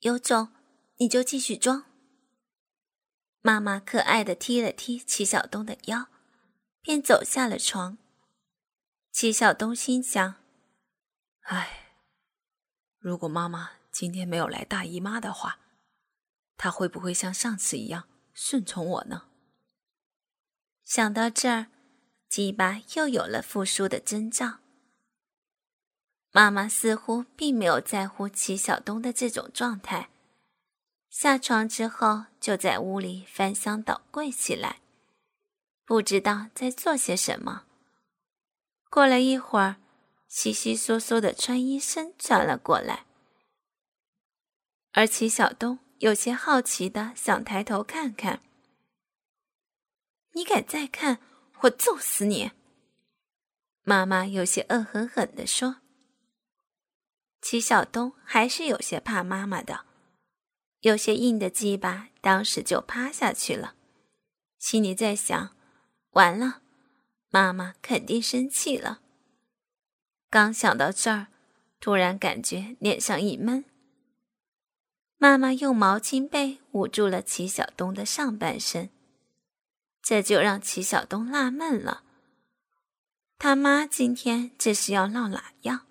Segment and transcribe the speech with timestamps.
[0.00, 0.52] 有种
[0.96, 1.84] 你就继续装。
[3.40, 6.08] 妈妈可爱的踢了踢齐晓东的腰，
[6.82, 7.98] 便走下了床。
[9.10, 10.36] 齐晓东心想
[11.42, 11.94] ：“唉，
[12.98, 15.58] 如果妈妈今天没有来大姨妈的话，
[16.56, 19.28] 她会不会像上次一样顺从我呢？”
[20.84, 21.66] 想到这儿，
[22.28, 24.60] 鸡巴又有了复苏的征兆。
[26.30, 30.10] 妈妈似乎并没有在乎齐晓东的这种状态。
[31.08, 34.80] 下床之后，就在屋里翻箱倒柜起来，
[35.84, 37.64] 不知道在做些什么。
[38.90, 39.76] 过了一会儿，
[40.28, 43.06] 稀稀疏疏的穿衣声传了过来，
[44.92, 48.42] 而齐晓东有些好奇的想抬头看看。
[50.32, 51.18] 你敢再看，
[51.60, 52.52] 我揍死你！
[53.82, 55.76] 妈妈有些恶狠狠地说。
[57.40, 59.86] 齐晓东还是有些怕妈妈的，
[60.80, 63.74] 有些硬的鸡巴，当时就趴下去了，
[64.58, 65.56] 心里在想：
[66.10, 66.62] 完了，
[67.30, 69.00] 妈妈肯定生气了。
[70.28, 71.28] 刚想到这儿，
[71.80, 73.64] 突然感觉脸上一闷。
[75.16, 78.90] 妈妈用毛巾被捂住了齐晓东的上半身，
[80.02, 82.04] 这就让齐晓东纳闷了：
[83.38, 85.87] 他妈今天这是要闹哪样？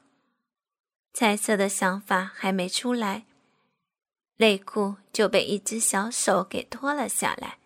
[1.19, 3.25] 彩色的想法还没出来，
[4.35, 7.57] 内裤就被一只小手给脱了下来，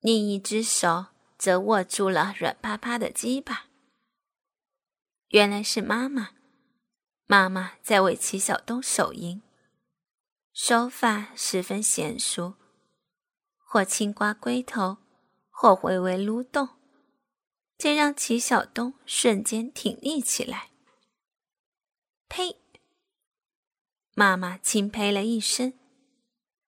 [0.00, 1.06] 另一只手
[1.38, 3.66] 则握住了软趴趴的鸡巴。
[5.28, 6.30] 原来是妈妈，
[7.26, 9.40] 妈妈在为齐晓东手淫，
[10.52, 12.54] 手法十分娴熟，
[13.58, 14.96] 或轻刮龟头，
[15.50, 16.70] 或微微撸动，
[17.78, 20.70] 这让齐晓东瞬间挺立起来。
[22.28, 22.56] 呸！
[24.14, 25.74] 妈妈轻呸了一声。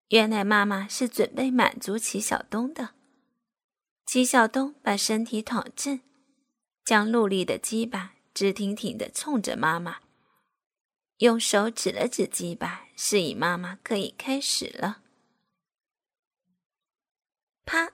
[0.08, 2.94] 原来妈妈是准备满足齐晓东的。
[4.04, 6.00] 齐晓东把身体躺正，
[6.84, 9.98] 将陆力的鸡巴直挺挺的冲着妈妈，
[11.18, 15.02] 用手指了指鸡巴，示意妈妈可以开始了。
[17.64, 17.92] 啪！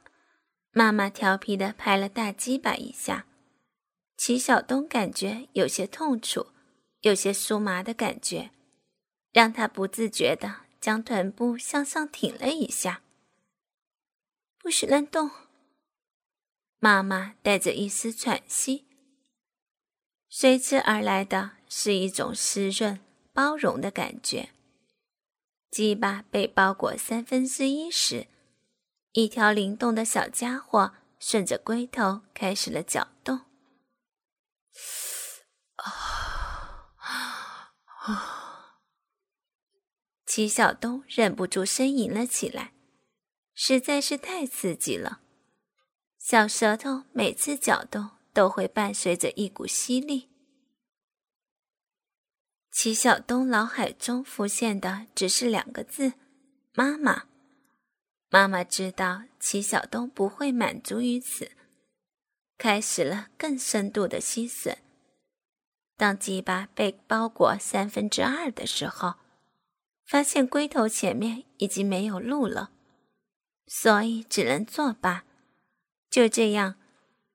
[0.72, 3.26] 妈妈调皮的拍了大鸡巴一下，
[4.18, 6.51] 齐晓东感觉有些痛楚。
[7.02, 8.50] 有些酥麻的感觉，
[9.32, 13.02] 让他不自觉的将臀部向上挺了一下。
[14.58, 15.30] 不许乱动！
[16.78, 18.86] 妈妈带着一丝喘息，
[20.28, 23.00] 随之而来的是一种湿润、
[23.32, 24.50] 包容的感觉。
[25.70, 28.28] 鸡巴被包裹三分之一时，
[29.12, 33.40] 一条灵动的小家伙顺着龟头开始了搅动。
[40.34, 42.72] 齐晓东忍不住呻吟了起来，
[43.52, 45.20] 实在是太刺激了。
[46.16, 50.30] 小舌头每次搅动都会伴随着一股吸力。
[52.70, 56.14] 齐晓东脑海中浮现的只是两个字：
[56.72, 57.24] 妈妈。
[58.30, 61.52] 妈妈知道齐晓东不会满足于此，
[62.56, 64.78] 开始了更深度的吸吮。
[65.98, 69.16] 当鸡巴被包裹三分之二的时候，
[70.12, 72.70] 发现龟头前面已经没有路了，
[73.66, 75.24] 所以只能作罢。
[76.10, 76.74] 就这样，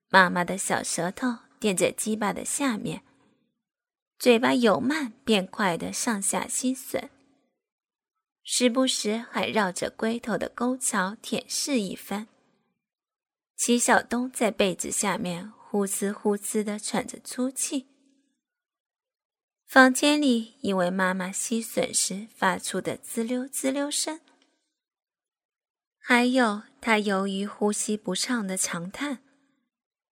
[0.09, 3.01] 妈妈的小舌头垫在鸡巴的下面，
[4.19, 7.09] 嘴巴由慢变快的上下吸吮，
[8.43, 12.27] 时不时还绕着龟头的沟槽舔舐一番。
[13.55, 17.87] 齐晓东在被子下面呼哧呼哧的喘着粗气。
[19.67, 24.21] 房间里，因为妈妈吸吮时发出的滋溜滋溜声，
[25.99, 29.21] 还有她由于呼吸不畅的长叹，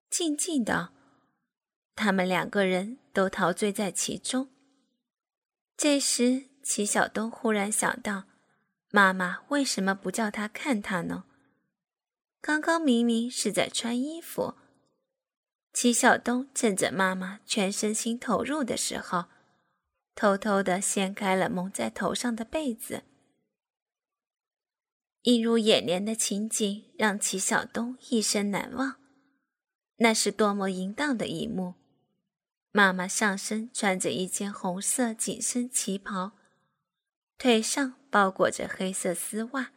[0.10, 0.92] 静静的，
[1.96, 4.50] 他们两个人都陶醉在其中。
[5.78, 8.26] 这时，齐晓东忽然想到，
[8.92, 11.24] 妈妈为什么不叫他看他呢？
[12.42, 14.56] 刚刚明明是在穿衣服。
[15.72, 19.28] 齐晓东趁着妈妈全身心投入的时候。
[20.16, 23.04] 偷偷的掀开了蒙在头上的被子，
[25.24, 28.96] 映入眼帘的情景让齐晓东一生难忘。
[29.98, 31.76] 那是多么淫荡的一幕！
[32.72, 36.32] 妈妈上身穿着一件红色紧身旗袍，
[37.38, 39.72] 腿上包裹着黑色丝袜。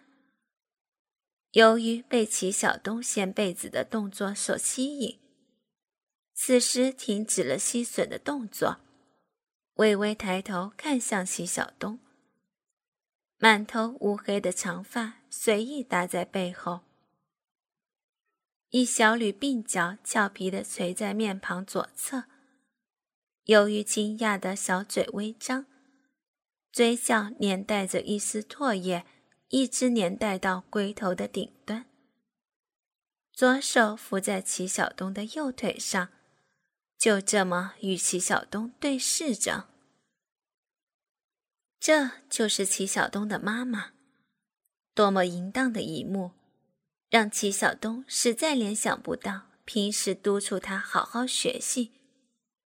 [1.53, 5.19] 由于被齐晓东掀被子的动作所吸引，
[6.35, 8.79] 此时停止了吸吮的动作。
[9.79, 12.01] 微微抬头看向齐晓东，
[13.37, 16.81] 满头乌黑的长发随意搭在背后，
[18.71, 22.25] 一小缕鬓角俏皮的垂在面庞左侧。
[23.45, 25.67] 由于惊讶的小嘴微张，
[26.73, 29.07] 嘴角粘带着一丝唾液，
[29.47, 31.87] 一直粘带到龟头的顶端。
[33.33, 36.09] 左手扶在齐晓东的右腿上，
[36.99, 39.69] 就这么与齐晓东对视着。
[41.79, 43.93] 这就是齐晓东的妈妈，
[44.95, 46.33] 多么淫荡的一幕，
[47.09, 51.93] 让齐晓东实在联想不到平时督促他好好学习。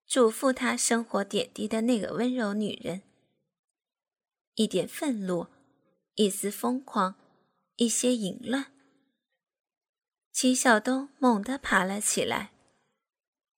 [0.08, 3.02] 嘱咐他生活点滴的那个温柔女人，
[4.56, 5.48] 一点愤怒，
[6.16, 7.16] 一丝疯狂，
[7.78, 8.74] 一些淫乱。
[10.34, 12.52] 齐晓东猛地爬了起来，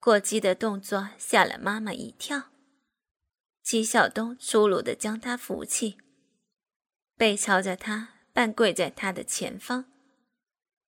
[0.04, 2.50] 过激的动作吓了妈妈一跳。
[3.64, 5.96] 齐晓东粗鲁地将她扶起，
[7.16, 9.86] 背朝着她，半跪在她的前方，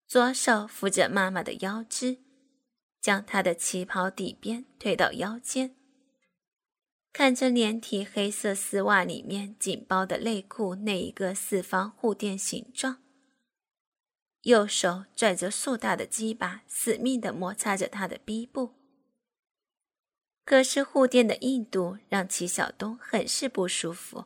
[0.05, 2.17] 左手扶着妈妈的腰肢。
[2.99, 5.73] 将她的旗袍底边推到腰间，
[7.13, 13.01] 看着连体黑色丝袜里面紧包的内裤那一个四方护垫形状，
[14.41, 18.74] 右手拽着硕大的鸡巴，死命地摩擦着她的逼部。
[20.45, 24.25] 可是护垫的硬度让齐晓东很是不舒服，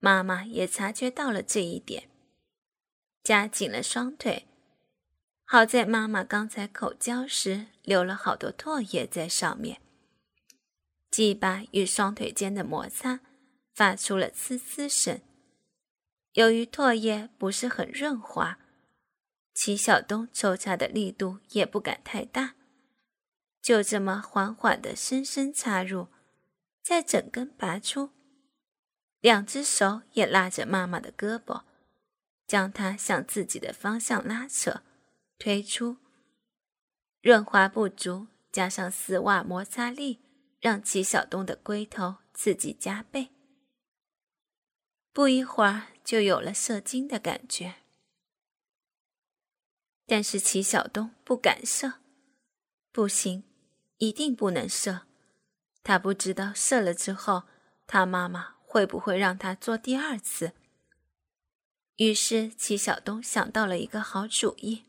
[0.00, 2.10] 妈妈也察觉到了这一点，
[3.22, 4.46] 夹紧了双腿。
[5.44, 9.80] 好在妈妈刚才口交时留了好多唾液在上面，
[11.10, 13.20] 鸡巴与双腿间的摩擦
[13.72, 15.20] 发出了呲呲声。
[16.32, 18.58] 由于唾液不是很润滑，
[19.54, 22.56] 齐晓东抽插的力度也不敢太大，
[23.68, 26.08] 就这么缓缓的深深插入，
[26.80, 28.12] 再整根拔出，
[29.20, 31.64] 两只手也拉着妈妈的胳膊，
[32.46, 34.80] 将她向自己的方向拉扯。
[35.38, 35.98] 推出，
[37.20, 40.22] 润滑不足，加上丝袜摩擦力，
[40.60, 43.28] 让齐晓东的龟头刺激加倍。
[45.12, 47.74] 不一会儿就有了射精的感觉，
[50.06, 52.00] 但是齐晓东不敢射，
[52.90, 53.44] 不行，
[53.98, 55.02] 一定不能射。
[55.84, 57.44] 他不知道射了之后，
[57.86, 60.52] 他妈妈会不会让他做第二次。
[61.96, 64.84] 于是齐晓东想到了一个好主意。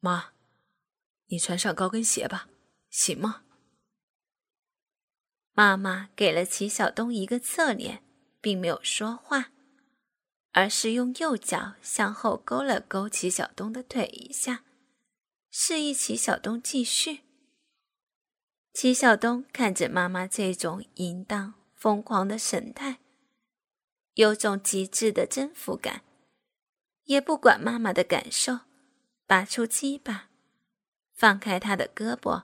[0.00, 0.32] 妈，
[1.26, 2.48] 你穿上高跟鞋吧，
[2.90, 3.42] 行吗？
[5.52, 8.02] 妈妈给了齐晓东一个侧脸，
[8.40, 9.52] 并没有说话，
[10.52, 14.64] 而是用右脚向后勾了勾齐晓东的腿一下，
[15.50, 17.25] 示意齐晓东继续。
[18.76, 22.98] 齐晓东看着妈妈这种淫荡疯狂的神态，
[24.12, 26.02] 有种极致的征服感，
[27.04, 28.58] 也不管妈妈的感受。
[29.26, 30.28] 拔出鸡巴，
[31.14, 32.42] 放开她的胳膊，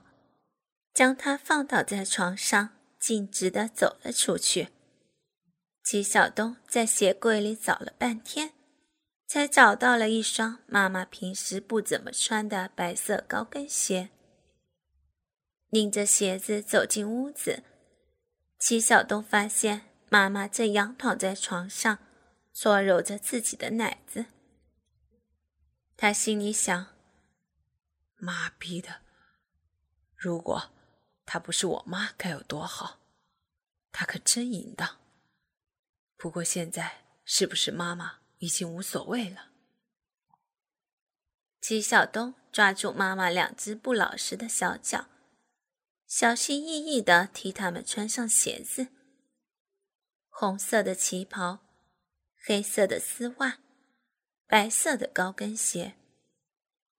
[0.91, 4.69] 将她放倒在床上，径直的走了出去。
[5.83, 8.53] 齐晓东在鞋柜里找了半天，
[9.27, 14.09] 才找到了一双妈妈平时不怎么穿的白色高跟鞋。
[15.73, 17.63] 拎着鞋子走进屋子，
[18.59, 21.97] 齐晓东发现妈妈正仰躺在床上，
[22.53, 24.27] 搓揉着自己的奶子。
[25.97, 26.93] 他心里想
[28.17, 29.01] ：“妈逼的，
[30.15, 30.69] 如果
[31.25, 32.99] 她不是我妈，该有多好！
[33.91, 34.99] 她可真淫荡。
[36.15, 39.47] 不过现在是不是妈妈已经无所谓了？”
[41.59, 45.07] 齐晓东抓住妈妈两只不老实的小脚，
[46.15, 48.89] 小心翼翼的替他们穿上鞋子。
[50.29, 51.65] 红色的旗袍，
[52.45, 53.57] 黑色的丝袜。
[54.45, 55.95] 白色的高跟鞋，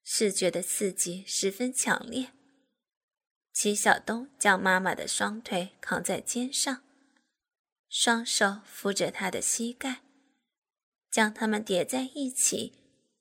[0.03, 2.33] 视觉的刺激十分强烈。
[3.53, 6.83] 齐晓东将妈妈的双腿扛在肩上，
[7.89, 10.03] 双手扶着她的膝盖，
[11.09, 12.73] 将它们叠在一起，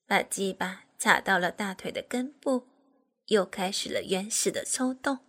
[0.08, 2.68] 把鸡巴插到了大腿的根部，
[3.28, 5.20] 又开始了原始的抽动。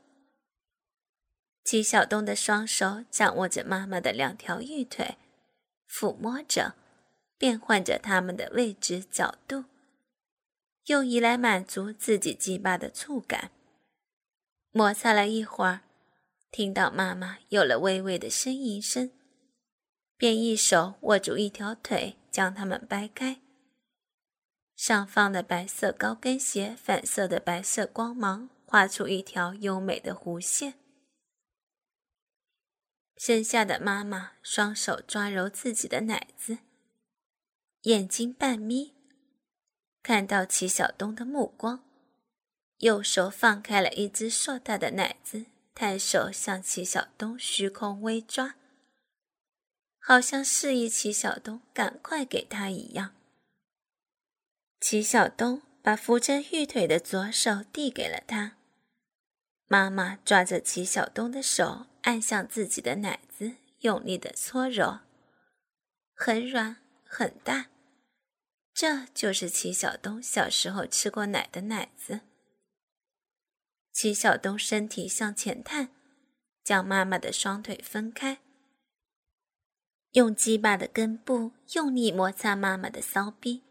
[1.64, 5.16] 齐晓东的双手掌握着妈妈的两条玉腿，
[5.88, 6.74] 抚摸着。
[7.36, 9.64] 变换着他们的位置、角度，
[10.86, 13.50] 用以来满足自己鸡巴的触感。
[14.70, 15.80] 摩擦了一会儿，
[16.50, 19.10] 听到妈妈有了微微的呻吟声，
[20.16, 23.40] 便一手握住一条腿，将它们掰开。
[24.76, 30.74] 上方的白色高跟鞋反射的白色光芒，画出一条优美的弧线。
[33.26, 36.58] 生下的妈妈双手抓揉自己的奶子，
[37.84, 38.92] 眼睛半眯，
[40.02, 41.82] 看到齐晓东的目光，
[42.80, 48.56] 右手放开了一只硕大的奶子，抬手向齐晓东虚空微抓，
[49.98, 53.14] 好像示意齐晓东赶快给他一样。
[54.80, 58.58] 齐晓东把扶着玉腿的左手递给了他，
[59.66, 61.86] 妈妈抓着齐晓东的手。
[62.04, 65.00] 按向自己的奶子，用力的搓揉，
[66.14, 67.70] 很软很大，
[68.74, 72.20] 这就是齐晓东小时候吃过奶的奶子。
[73.90, 75.88] 齐晓东身体向前探，
[76.62, 78.40] 将妈妈的双腿分开，
[80.10, 83.62] 用鸡巴的根部用力摩擦妈妈的骚逼，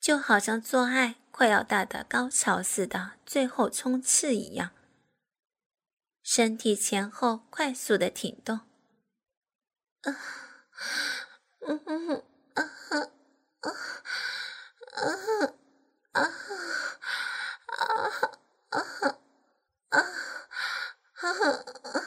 [0.00, 4.72] 就好像做爱快要达到高潮似的最后冲刺一样。
[6.26, 8.60] 身体前后快速的挺动，
[10.00, 10.16] 啊，
[11.60, 12.98] 嗯嗯啊啊
[13.60, 13.70] 啊
[16.12, 16.22] 啊啊
[18.70, 18.80] 啊
[19.90, 20.00] 啊
[21.20, 22.02] 啊！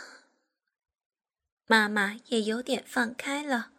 [1.67, 3.71] 妈妈也有点放开了，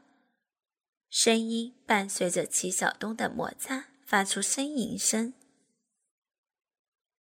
[1.11, 5.35] 声音伴随着齐晓东的摩擦发出呻吟声。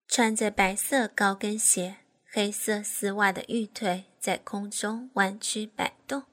[0.07, 2.05] 穿着白色高跟鞋。
[2.31, 6.25] 黑色丝袜的玉腿在空中弯曲摆动，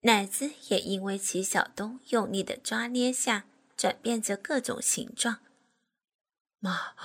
[0.00, 5.38] 奶子也因为齐晓东用力的抓捏下，转变着各种形状。
[6.58, 6.96] 妈，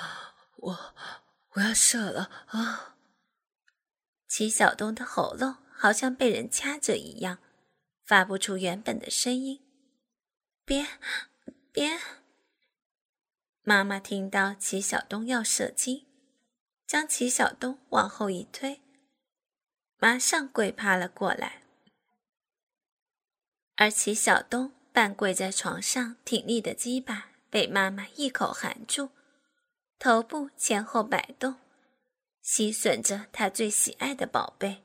[0.56, 0.96] 我
[1.52, 2.98] 我要射了啊！
[4.28, 7.38] 齐晓东的喉咙好像被人掐着一样，
[8.04, 9.62] 发不出原本的声音。
[10.66, 10.88] 别，
[11.72, 12.00] 别！
[13.62, 16.09] 妈妈听到齐晓东要射精。
[16.90, 18.82] 将齐晓东往后一推，
[20.00, 21.62] 马上跪趴了过来。
[23.76, 29.12] 而齐晓东半跪在床上，挺立的鸡巴被妈妈一口含住，
[30.00, 31.58] 头部前后摆动，
[32.42, 34.84] 吸吮着他最喜爱的宝贝。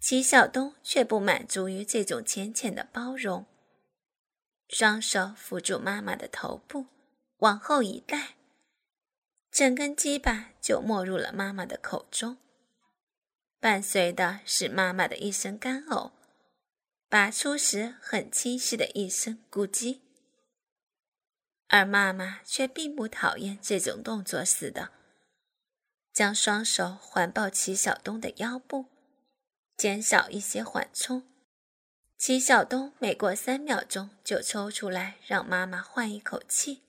[0.00, 3.46] 齐晓东却不满足于这种浅浅的包容，
[4.68, 6.86] 双手扶住妈妈的头部，
[7.36, 8.33] 往后一带。
[9.54, 12.38] 整根鸡巴就没入了妈妈的口中，
[13.60, 16.10] 伴随的是妈妈的一声干呕，
[17.08, 20.00] 拔出时很清晰的一声咕叽。
[21.68, 24.90] 而妈妈却并不讨厌这种动作似的，
[26.12, 28.86] 将双手环抱齐晓东的腰部，
[29.76, 31.22] 减少一些缓冲。
[32.18, 36.82] 齐晓东每过三秒钟就抽出来，让妈妈换一口气，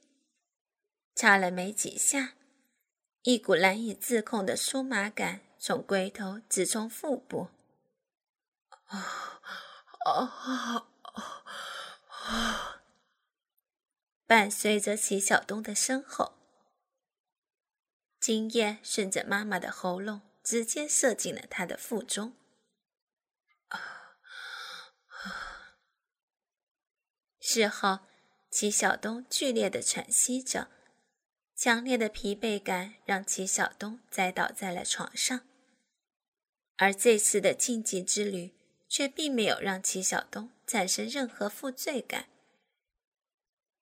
[1.13, 2.33] 插了没几下。
[3.25, 7.49] 一股难以自控的酥麻感从龟头直冲腹部，
[8.85, 8.99] 啊
[10.05, 10.87] 啊
[12.11, 12.83] 啊！
[14.27, 16.35] 伴随着齐晓东的声吼，
[18.19, 22.37] 精液顺着妈妈的喉咙直接射进了他的腹中。
[27.39, 28.01] 事后，
[28.51, 30.74] 齐晓东剧烈的喘息着。
[31.55, 35.47] 强烈的疲惫感让齐晓东栽倒在了床上，
[36.75, 38.53] 而这次的禁忌之旅
[38.89, 42.27] 却并没有让齐晓东产生任何负罪感。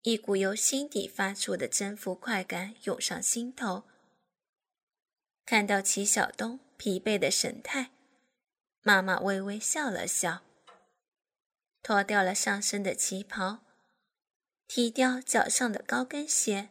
[0.04, 3.86] 一股由心底发出的征服快感涌上心头。
[5.44, 7.90] 看到齐晓东疲惫的神态，
[8.82, 10.44] 妈妈微微笑了笑，
[11.82, 13.64] 脱掉了上身的旗袍，
[14.68, 16.70] 踢掉脚上的高跟鞋。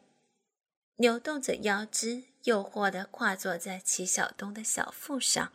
[1.03, 5.53] 扭动着腰肢，诱惑地跨坐在齐晓东的小腹上，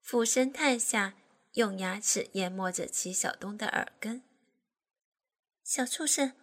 [0.00, 1.16] 俯身探下，
[1.54, 4.22] 用牙齿研磨着齐晓东的耳根。
[5.64, 6.34] 小畜生，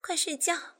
[0.00, 0.76] 快睡觉！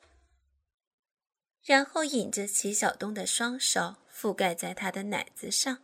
[1.65, 5.83] 然后引着齐晓东的双手覆盖在他的奶子上，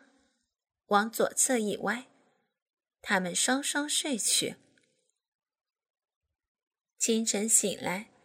[0.87, 2.07] 往左侧一歪，
[3.03, 4.55] 他们双双睡去。
[7.01, 8.16] 清晨醒来。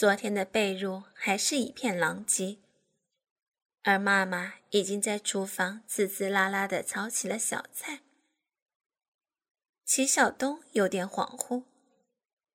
[0.00, 2.56] 昨天的被褥还是一片狼藉，
[3.82, 8.00] 而妈妈已经在厨房滋滋啦啦的炒起了小菜。
[9.84, 11.64] 齐晓东有点恍惚，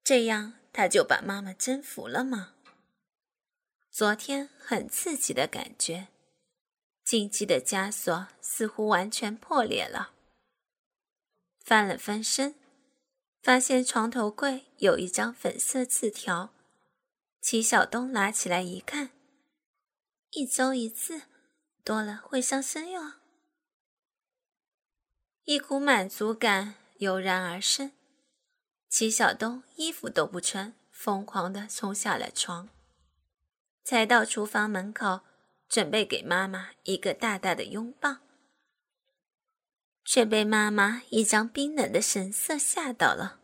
[0.04, 2.56] 这样他就把妈妈征服了吗？
[3.92, 6.08] 昨天很刺激的感觉，
[7.04, 10.16] 禁忌的枷锁似乎完全破裂了。
[11.60, 12.56] 翻了翻身，
[13.44, 16.55] 发现床头柜有一张粉色字条。
[17.46, 19.12] 齐晓东拿起来一看，
[20.32, 21.22] 一周一次，
[21.84, 23.14] 多了会伤身哟。
[25.44, 27.92] 一股满足感油然而生。
[28.90, 32.68] 齐晓东衣服都不穿，疯狂地冲下了床，
[33.84, 35.20] 才到厨房门口，
[35.70, 38.18] 准备给妈妈一个大大的拥抱，
[40.04, 43.40] 却被妈妈一张冰冷的神色吓到了。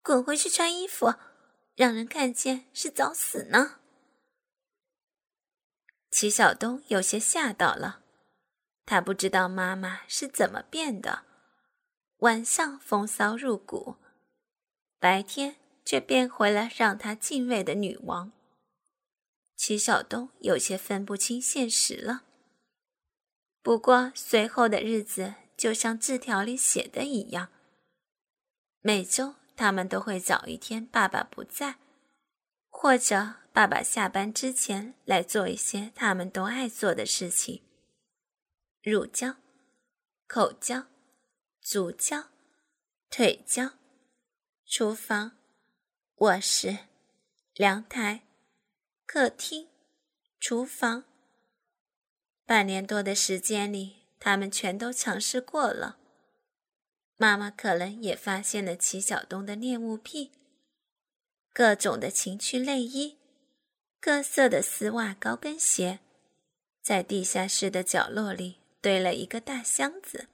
[0.00, 1.14] 滚回去穿衣服，
[1.74, 3.80] 让人看见是找死呢！
[6.10, 8.04] 齐晓东有些吓到了，
[8.86, 11.24] 他不知道妈妈是怎么变的，
[12.18, 13.96] 晚上风骚入骨。
[15.00, 18.32] 白天却变回了让他敬畏的女王。
[19.56, 22.22] 齐晓东有些分不清现实了。
[23.62, 27.50] 不过随后的日子就像字条里写的一样，
[28.80, 31.76] 每周他们都会早一天爸爸不在，
[32.68, 37.62] 或者爸爸下班之前来做一些他们都爱做的事情：
[38.82, 39.36] 乳胶、
[40.26, 40.86] 口交、
[41.60, 42.24] 足交、
[43.10, 43.70] 腿交。
[44.66, 45.32] 厨房、
[46.16, 46.78] 卧室、
[47.56, 48.22] 阳台、
[49.06, 49.68] 客厅、
[50.40, 51.04] 厨房，
[52.44, 55.98] 半年多的时间里，他们全都尝试过了。
[57.16, 60.32] 妈妈可能也发现了齐晓东的恋物癖，
[61.52, 63.18] 各种的情趣内衣、
[64.00, 66.00] 各色的丝袜、高跟鞋，
[66.82, 70.28] 在地下室的角落里堆了一个大箱子。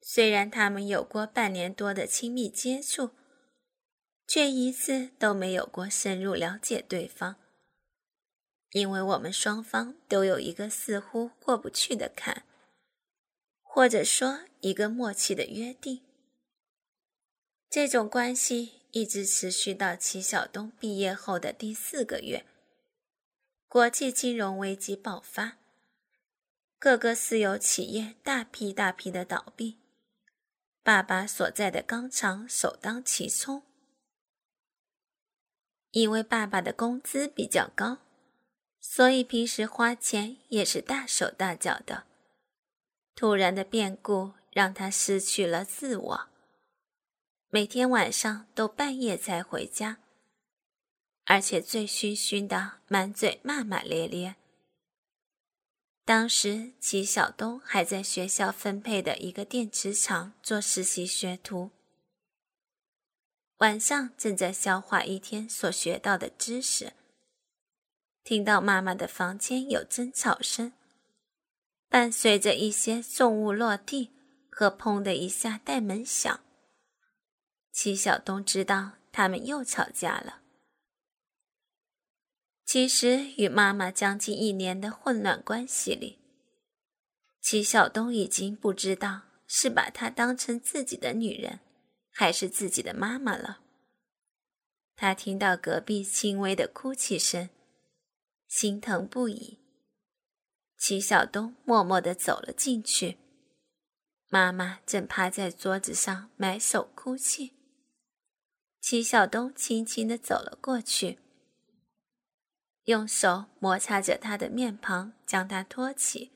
[0.00, 3.10] 虽然他们有过半年多的亲密接触，
[4.28, 7.36] 却一次都没有过深入了解对方。
[8.70, 12.44] 因为我们双方都有一个似乎过不去的坎，
[13.62, 16.00] 或者说一个默契的约定。
[17.68, 22.46] 这种关系一直持续到齐晓东毕业后的第四个月，
[23.68, 25.58] 国际金融危机爆发，
[26.78, 29.76] 各个私有企业大批大批的倒闭。
[30.82, 33.62] 爸爸所在的钢厂首当其冲，
[35.90, 37.98] 因为爸爸的工资比较高，
[38.80, 42.04] 所以平时花钱也是大手大脚的。
[43.14, 46.28] 突然的变故让他失去了自我，
[47.50, 49.98] 每天晚上都半夜才回家，
[51.24, 54.36] 而且醉醺醺的，满嘴骂骂咧咧。
[56.04, 61.72] 当时，齐晓东还在学校分配的一个电池厂做实习学徒，
[63.56, 66.92] 晚上正在消化一天所学到的知识，
[68.22, 70.72] 听到妈妈的房间有争吵声，
[71.88, 74.12] 伴随着一些重物落地
[74.56, 76.38] 和“砰”的一下带门响，
[77.72, 80.42] 齐晓东知道他们又吵架了。
[82.64, 86.20] 其实，与妈妈将近一年的混乱关系里，
[87.40, 91.58] 齐晓东已经不知道是把她当成自己的女人，
[92.12, 93.58] 还是自己的妈妈了。
[94.94, 97.50] 他听到隔壁轻微的哭泣声，
[98.46, 99.58] 心疼不已。
[100.78, 103.18] 齐晓东默默地走了进去，
[104.28, 107.52] 妈妈正趴在桌子上埋首哭泣。
[108.80, 111.18] 齐晓东轻轻地走了过去。
[112.84, 116.32] 用手摩擦着他的面庞，将他托起。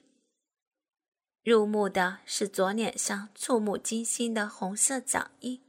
[1.42, 5.62] 入目的是左脸上触目惊心的红色掌印。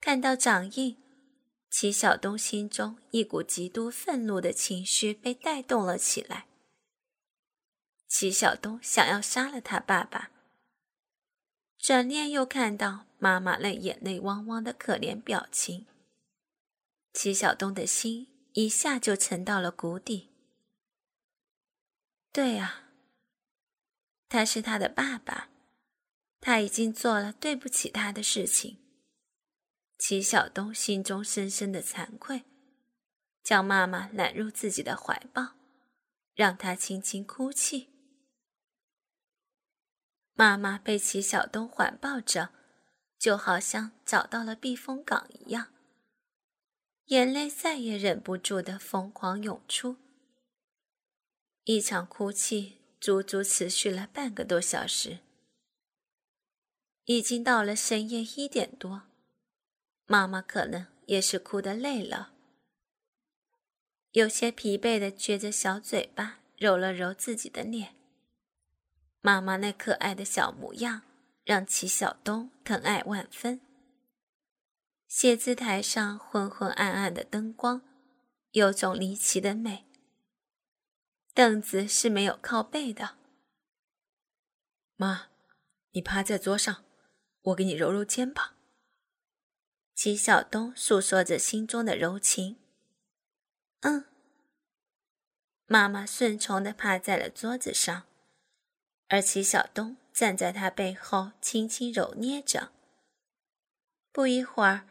[0.00, 0.96] 看到掌印，
[1.70, 6.46] 齐晓东心中一股极度愤怒的情绪被带动了起来。
[8.08, 10.31] 齐晓东想要杀了他爸爸，
[11.82, 15.84] 转念又看到妈妈那眼泪汪汪的可怜表情，
[17.12, 18.28] 齐晓东的心。
[18.52, 20.28] 一下就沉到了谷底。
[22.30, 22.84] 对啊，
[24.28, 25.48] 他是他的爸爸，
[26.38, 28.76] 他已经做了对不起他的事情。
[29.98, 32.44] 齐晓东心中深深的惭愧，
[33.42, 35.54] 将妈妈揽入自己的怀抱，
[36.34, 37.91] 让她轻轻哭泣。
[40.34, 42.50] 妈妈被齐晓东环抱着，
[43.18, 45.68] 就好像找到了避风港一样。
[47.06, 49.96] 眼泪再也忍不住的疯狂涌出，
[51.64, 55.18] 一场哭泣足足持续了半个多小时。
[57.04, 59.02] 已经到了深夜一点多，
[60.06, 62.32] 妈妈可能也是哭得累了，
[64.12, 67.96] 有些疲惫的撅着小嘴巴揉了揉自己的脸。
[69.22, 71.02] 妈妈那可爱的小模样
[71.44, 73.60] 让齐晓东疼爱万分。
[75.06, 77.82] 写字台上昏昏暗暗的灯光，
[78.50, 79.84] 有种离奇的美。
[81.34, 83.16] 凳子是没有靠背的。
[84.96, 85.28] 妈，
[85.92, 86.84] 你趴在桌上，
[87.42, 88.56] 我给你揉揉肩膀。
[89.94, 92.58] 齐晓东诉说着心中的柔情。
[93.82, 94.06] 嗯。
[95.66, 98.04] 妈妈顺从的趴在了桌子上，
[99.12, 102.72] 而齐晓东站在他背后轻轻揉捏着。
[104.10, 104.88] 不一会儿，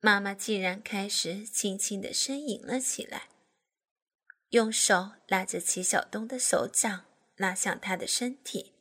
[0.00, 3.28] 妈妈竟然开始轻轻的呻吟了起来，
[4.48, 7.04] 用手拉着齐晓东的手掌
[7.36, 8.72] 拉向他的身体。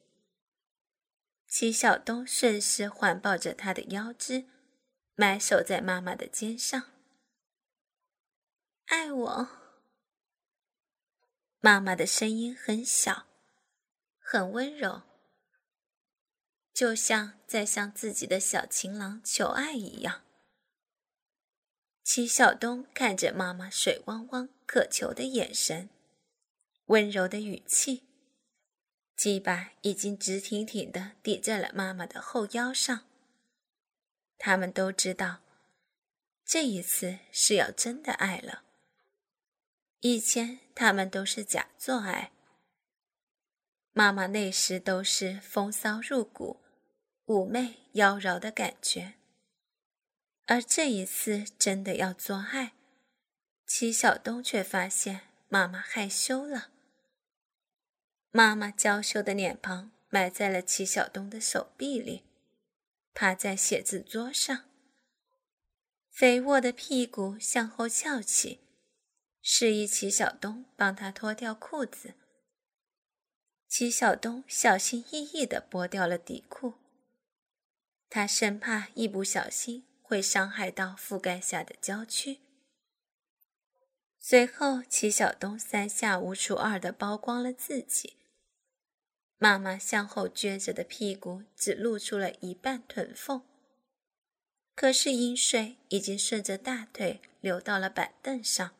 [1.45, 4.45] 齐晓东顺势环抱着他的腰肢，
[5.15, 6.89] 埋首在妈妈的肩上。
[8.85, 9.49] 爱我。
[11.59, 13.27] 妈妈的声音很小，
[14.31, 15.01] 很温柔，
[16.71, 20.21] 就像在向自己的小情郎求爱一样。
[22.03, 25.89] 齐晓东看着妈妈水汪汪、渴求的眼神，
[26.85, 28.03] 温柔的语气。
[29.17, 33.07] 鸡巴已经直挺挺的抵在了妈妈的后腰上。
[34.37, 35.41] 他们都知道，
[36.45, 38.61] 这一次是要真的爱了。
[40.01, 42.31] 以前他们都是假做爱。
[43.99, 46.61] 妈妈那时都是风骚入骨、
[47.25, 49.15] 妩媚妖娆的感觉，
[50.45, 52.71] 而这一次真的要做爱，
[53.67, 56.69] 齐晓东却发现妈妈害羞了。
[58.31, 62.23] 妈妈娇羞的脸庞埋在了齐晓东的手臂里，
[63.13, 64.63] 趴在写字桌上，
[66.09, 68.61] 肥沃的屁股向后翘起，
[69.41, 72.13] 示意齐晓东帮他脱掉裤子。
[73.69, 76.73] 齐晓东小心翼翼地剥掉了底裤，
[78.09, 82.39] 他生怕一不小心会伤害到覆盖下的娇躯。
[84.19, 88.15] 随后，齐晓东三下五除二地剥光了自己。
[89.37, 93.43] 妈妈向后撅着的屁股只露出了一半臀缝，
[94.75, 98.71] 可是阴水已经顺着大腿流到了板凳上。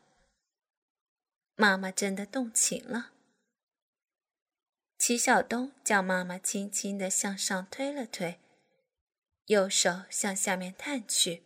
[1.54, 3.12] 妈妈真的动情了。
[5.10, 8.38] 齐晓东将妈妈轻轻地向上推了推，
[9.46, 11.42] 右手向下面探去，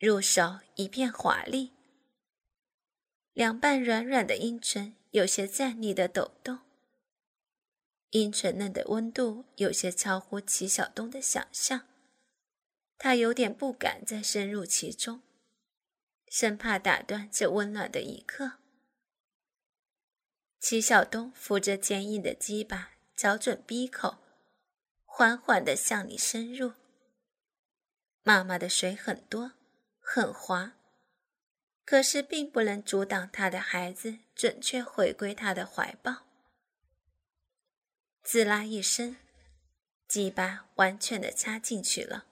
[0.00, 1.70] 入手一片华丽，
[3.34, 6.58] 两瓣软软的阴唇有些站立的抖动。
[8.10, 11.86] 阴唇嫩的温度有些超乎齐晓东的想象，
[12.98, 15.22] 他有点不敢再深入其中，
[16.26, 18.54] 生怕打断这温暖的一刻。
[20.64, 24.16] 齐晓东扶着坚硬的鸡巴，找准鼻口，
[25.04, 26.72] 缓缓地向里深入。
[28.22, 29.52] 妈妈的水很多，
[30.00, 30.72] 很滑，
[31.84, 36.22] 可是并不能阻挡他的孩子准确回归他的怀抱。
[38.22, 39.18] 滋啦一声，
[40.08, 42.24] 鸡巴完全的插进去了。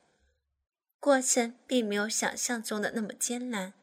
[0.99, 3.75] 过程并没有想象中的那么艰难。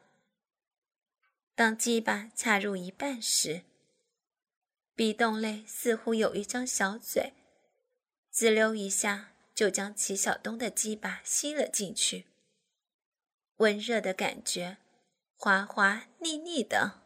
[1.54, 3.62] 当鸡巴插入一半时，
[5.00, 7.32] 壁洞内似乎有一张小嘴，
[8.30, 12.26] 滋溜一下就将齐晓东的鸡巴吸了进去。
[13.56, 14.76] 温热的感觉，
[15.38, 17.00] 滑滑腻腻的。